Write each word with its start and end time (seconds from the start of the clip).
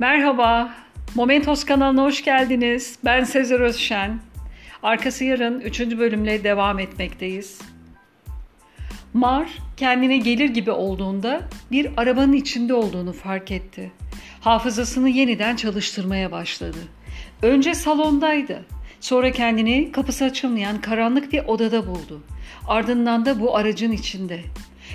Merhaba, 0.00 0.74
Momentos 1.14 1.64
kanalına 1.64 2.02
hoş 2.02 2.24
geldiniz. 2.24 2.98
Ben 3.04 3.24
Sezer 3.24 3.60
Özşen. 3.60 4.20
Arkası 4.82 5.24
yarın 5.24 5.60
3. 5.60 5.80
bölümle 5.80 6.44
devam 6.44 6.78
etmekteyiz. 6.78 7.60
Mar 9.14 9.48
kendine 9.76 10.18
gelir 10.18 10.48
gibi 10.48 10.70
olduğunda 10.70 11.40
bir 11.70 11.90
arabanın 11.96 12.32
içinde 12.32 12.74
olduğunu 12.74 13.12
fark 13.12 13.50
etti. 13.50 13.92
Hafızasını 14.40 15.08
yeniden 15.08 15.56
çalıştırmaya 15.56 16.32
başladı. 16.32 16.78
Önce 17.42 17.74
salondaydı. 17.74 18.64
Sonra 19.00 19.32
kendini 19.32 19.92
kapısı 19.92 20.24
açılmayan 20.24 20.80
karanlık 20.80 21.32
bir 21.32 21.44
odada 21.44 21.86
buldu. 21.86 22.22
Ardından 22.68 23.26
da 23.26 23.40
bu 23.40 23.56
aracın 23.56 23.92
içinde. 23.92 24.40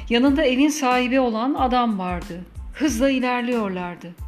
Yanında 0.09 0.43
evin 0.43 0.69
sahibi 0.69 1.19
olan 1.19 1.53
adam 1.53 1.99
vardı. 1.99 2.41
Hızla 2.73 3.09
ilerliyorlardı. 3.09 4.24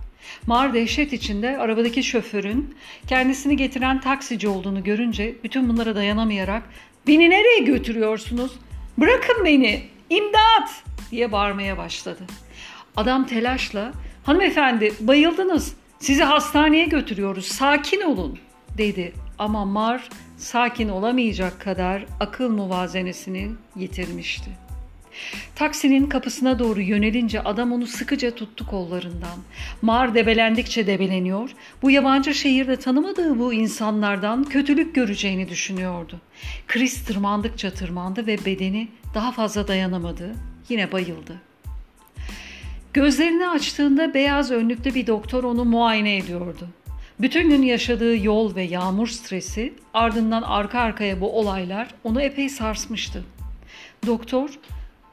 Mar 0.47 0.73
dehşet 0.73 1.13
içinde 1.13 1.57
arabadaki 1.57 2.03
şoförün 2.03 2.75
kendisini 3.07 3.57
getiren 3.57 4.01
taksici 4.01 4.47
olduğunu 4.47 4.83
görünce 4.83 5.35
bütün 5.43 5.69
bunlara 5.69 5.95
dayanamayarak 5.95 6.63
''Beni 7.07 7.29
nereye 7.29 7.59
götürüyorsunuz? 7.59 8.51
Bırakın 8.97 9.45
beni! 9.45 9.83
İmdat!'' 10.09 10.83
diye 11.11 11.31
bağırmaya 11.31 11.77
başladı. 11.77 12.23
Adam 12.95 13.27
telaşla 13.27 13.91
''Hanımefendi 14.23 14.93
bayıldınız. 14.99 15.73
Sizi 15.99 16.23
hastaneye 16.23 16.85
götürüyoruz. 16.85 17.45
Sakin 17.45 18.01
olun.'' 18.01 18.39
dedi. 18.77 19.13
Ama 19.39 19.65
Mar 19.65 20.09
sakin 20.37 20.89
olamayacak 20.89 21.61
kadar 21.61 22.05
akıl 22.19 22.49
muvazenesini 22.49 23.51
yitirmişti. 23.75 24.66
Taksinin 25.55 26.07
kapısına 26.07 26.59
doğru 26.59 26.81
yönelince 26.81 27.41
adam 27.41 27.71
onu 27.71 27.87
sıkıca 27.87 28.31
tuttu 28.31 28.67
kollarından. 28.67 29.39
Mar 29.81 30.15
debelendikçe 30.15 30.87
debeleniyor, 30.87 31.49
bu 31.81 31.91
yabancı 31.91 32.33
şehirde 32.33 32.75
tanımadığı 32.75 33.39
bu 33.39 33.53
insanlardan 33.53 34.43
kötülük 34.43 34.95
göreceğini 34.95 35.49
düşünüyordu. 35.49 36.21
Chris 36.67 37.05
tırmandıkça 37.05 37.71
tırmandı 37.71 38.27
ve 38.27 38.45
bedeni 38.45 38.87
daha 39.13 39.31
fazla 39.31 39.67
dayanamadı, 39.67 40.35
yine 40.69 40.91
bayıldı. 40.91 41.41
Gözlerini 42.93 43.49
açtığında 43.49 44.13
beyaz 44.13 44.51
önlüklü 44.51 44.95
bir 44.95 45.07
doktor 45.07 45.43
onu 45.43 45.65
muayene 45.65 46.17
ediyordu. 46.17 46.67
Bütün 47.19 47.49
gün 47.49 47.61
yaşadığı 47.61 48.17
yol 48.17 48.55
ve 48.55 48.63
yağmur 48.63 49.07
stresi 49.07 49.73
ardından 49.93 50.41
arka 50.41 50.79
arkaya 50.79 51.21
bu 51.21 51.39
olaylar 51.39 51.87
onu 52.03 52.21
epey 52.21 52.49
sarsmıştı. 52.49 53.23
Doktor 54.05 54.49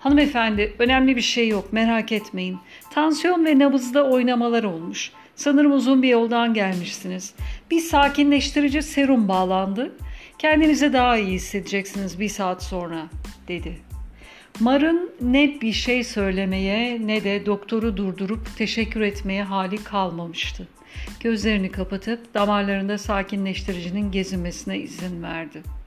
Hanımefendi 0.05 0.74
önemli 0.78 1.16
bir 1.16 1.20
şey 1.20 1.48
yok 1.48 1.72
merak 1.72 2.12
etmeyin. 2.12 2.58
Tansiyon 2.91 3.44
ve 3.44 3.58
nabızda 3.58 4.11
oynamalar 4.11 4.64
olmuş. 4.64 5.12
Sanırım 5.34 5.72
uzun 5.72 6.02
bir 6.02 6.08
yoldan 6.08 6.55
gelmişsiniz. 6.55 7.34
Bir 7.70 7.80
sakinleştirici 7.80 8.83
serum 8.83 9.28
bağlandı. 9.28 9.92
Kendinize 10.38 10.92
daha 10.92 11.16
iyi 11.16 11.33
hissedeceksiniz 11.33 12.20
bir 12.20 12.28
saat 12.28 12.62
sonra 12.62 13.06
dedi. 13.48 13.77
Mar'ın 14.61 15.11
ne 15.20 15.61
bir 15.61 15.72
şey 15.72 16.05
söylemeye 16.05 17.06
ne 17.06 17.24
de 17.24 17.46
doktoru 17.46 17.96
durdurup 17.96 18.56
teşekkür 18.58 19.00
etmeye 19.00 19.42
hali 19.42 19.84
kalmamıştı. 19.84 20.68
Gözlerini 21.20 21.70
kapatıp 21.70 22.34
damarlarında 22.34 22.98
sakinleştiricinin 22.98 24.11
gezinmesine 24.11 24.78
izin 24.78 25.22
verdi.'' 25.22 25.83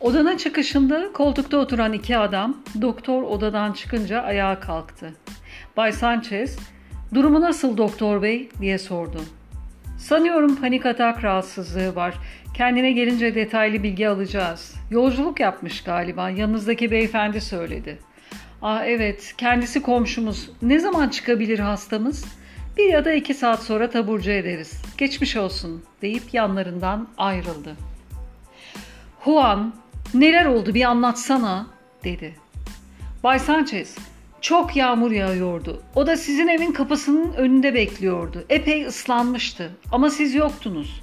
Odanın 0.00 0.36
çıkışında 0.36 1.12
koltukta 1.12 1.56
oturan 1.56 1.92
iki 1.92 2.16
adam 2.16 2.56
doktor 2.80 3.22
odadan 3.22 3.72
çıkınca 3.72 4.22
ayağa 4.22 4.60
kalktı. 4.60 5.14
Bay 5.76 5.92
Sanchez, 5.92 6.58
durumu 7.14 7.40
nasıl 7.40 7.76
doktor 7.76 8.22
bey 8.22 8.48
diye 8.60 8.78
sordu. 8.78 9.20
Sanıyorum 9.98 10.56
panik 10.56 10.86
atak 10.86 11.24
rahatsızlığı 11.24 11.94
var. 11.94 12.14
Kendine 12.54 12.92
gelince 12.92 13.34
detaylı 13.34 13.82
bilgi 13.82 14.08
alacağız. 14.08 14.74
Yolculuk 14.90 15.40
yapmış 15.40 15.84
galiba. 15.84 16.30
Yanınızdaki 16.30 16.90
beyefendi 16.90 17.40
söyledi. 17.40 17.98
Aa 18.62 18.84
evet, 18.84 19.34
kendisi 19.38 19.82
komşumuz. 19.82 20.50
Ne 20.62 20.78
zaman 20.78 21.08
çıkabilir 21.08 21.58
hastamız? 21.58 22.24
Bir 22.76 22.92
ya 22.92 23.04
da 23.04 23.12
iki 23.12 23.34
saat 23.34 23.62
sonra 23.62 23.90
taburcu 23.90 24.30
ederiz. 24.30 24.82
Geçmiş 24.98 25.36
olsun 25.36 25.84
deyip 26.02 26.34
yanlarından 26.34 27.08
ayrıldı. 27.18 27.76
Juan 29.24 29.74
Neler 30.14 30.44
oldu 30.44 30.74
bir 30.74 30.84
anlatsana 30.84 31.66
dedi. 32.04 32.34
Bay 33.24 33.38
Sanchez 33.38 33.96
çok 34.40 34.76
yağmur 34.76 35.10
yağıyordu. 35.10 35.82
O 35.94 36.06
da 36.06 36.16
sizin 36.16 36.48
evin 36.48 36.72
kapısının 36.72 37.32
önünde 37.32 37.74
bekliyordu. 37.74 38.44
Epey 38.48 38.86
ıslanmıştı 38.86 39.70
ama 39.92 40.10
siz 40.10 40.34
yoktunuz. 40.34 41.02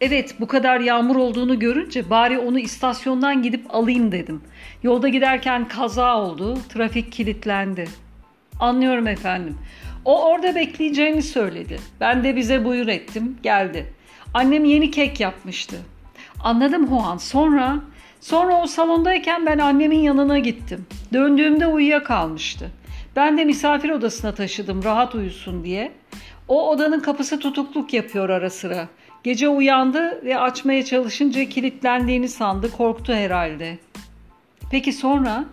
Evet 0.00 0.34
bu 0.40 0.46
kadar 0.46 0.80
yağmur 0.80 1.16
olduğunu 1.16 1.58
görünce 1.58 2.10
bari 2.10 2.38
onu 2.38 2.58
istasyondan 2.58 3.42
gidip 3.42 3.74
alayım 3.74 4.12
dedim. 4.12 4.40
Yolda 4.82 5.08
giderken 5.08 5.68
kaza 5.68 6.20
oldu, 6.20 6.58
trafik 6.68 7.12
kilitlendi. 7.12 7.88
Anlıyorum 8.60 9.06
efendim. 9.06 9.58
O 10.04 10.24
orada 10.24 10.54
bekleyeceğini 10.54 11.22
söyledi. 11.22 11.78
Ben 12.00 12.24
de 12.24 12.36
bize 12.36 12.64
buyur 12.64 12.88
ettim, 12.88 13.38
geldi. 13.42 13.92
Annem 14.34 14.64
yeni 14.64 14.90
kek 14.90 15.20
yapmıştı. 15.20 15.76
Anladım 16.40 16.88
Juan. 16.88 17.16
Sonra 17.16 17.80
Sonra 18.24 18.62
o 18.62 18.66
salondayken 18.66 19.46
ben 19.46 19.58
annemin 19.58 19.98
yanına 19.98 20.38
gittim. 20.38 20.86
Döndüğümde 21.12 21.66
uyuyakalmıştı. 21.66 22.70
Ben 23.16 23.38
de 23.38 23.44
misafir 23.44 23.90
odasına 23.90 24.34
taşıdım 24.34 24.84
rahat 24.84 25.14
uyusun 25.14 25.64
diye. 25.64 25.92
O 26.48 26.70
odanın 26.70 27.00
kapısı 27.00 27.38
tutukluk 27.38 27.92
yapıyor 27.92 28.28
ara 28.28 28.50
sıra. 28.50 28.88
Gece 29.24 29.48
uyandı 29.48 30.24
ve 30.24 30.38
açmaya 30.38 30.84
çalışınca 30.84 31.44
kilitlendiğini 31.44 32.28
sandı. 32.28 32.72
Korktu 32.72 33.12
herhalde. 33.12 33.78
Peki 34.70 34.92
sonra? 34.92 35.44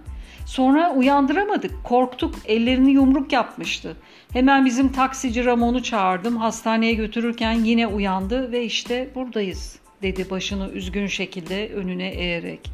Sonra 0.45 0.93
uyandıramadık. 0.93 1.83
Korktuk. 1.83 2.35
Ellerini 2.45 2.91
yumruk 2.91 3.31
yapmıştı. 3.31 3.97
Hemen 4.33 4.65
bizim 4.65 4.91
taksici 4.91 5.45
Ramon'u 5.45 5.83
çağırdım. 5.83 6.37
Hastaneye 6.37 6.93
götürürken 6.93 7.53
yine 7.53 7.87
uyandı 7.87 8.51
ve 8.51 8.63
işte 8.63 9.09
buradayız.'' 9.15 9.90
Dedi 10.01 10.29
başını 10.29 10.69
üzgün 10.69 11.07
şekilde 11.07 11.69
önüne 11.69 12.09
eğerek. 12.09 12.71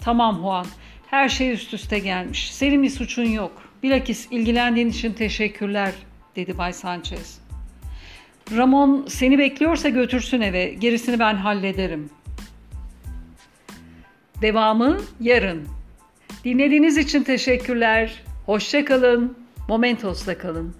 Tamam 0.00 0.38
Juan, 0.40 0.66
her 1.06 1.28
şey 1.28 1.52
üst 1.52 1.74
üste 1.74 1.98
gelmiş. 1.98 2.54
Senin 2.54 2.82
bir 2.82 2.90
suçun 2.90 3.24
yok. 3.24 3.62
Bilakis 3.82 4.28
ilgilendiğin 4.30 4.88
için 4.88 5.12
teşekkürler, 5.12 5.92
dedi 6.36 6.58
Bay 6.58 6.72
Sanchez. 6.72 7.40
Ramon 8.56 9.06
seni 9.08 9.38
bekliyorsa 9.38 9.88
götürsün 9.88 10.40
eve. 10.40 10.66
Gerisini 10.66 11.18
ben 11.18 11.34
hallederim. 11.34 12.10
Devamı 14.42 15.00
yarın. 15.20 15.68
Dinlediğiniz 16.44 16.98
için 16.98 17.22
teşekkürler. 17.22 18.22
Hoşçakalın. 18.46 19.38
Momentos'ta 19.68 20.38
kalın. 20.38 20.74